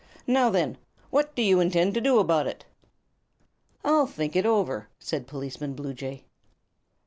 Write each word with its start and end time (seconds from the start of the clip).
Now, 0.25 0.49
then, 0.49 0.79
what 1.11 1.35
do 1.35 1.43
you 1.43 1.59
intend 1.59 1.93
to 1.93 2.01
do 2.01 2.17
about 2.17 2.47
it?" 2.47 2.65
"I'll 3.83 4.07
think 4.07 4.35
it 4.35 4.47
over," 4.47 4.87
said 4.97 5.27
Policeman 5.27 5.75
Bluejay. 5.75 6.23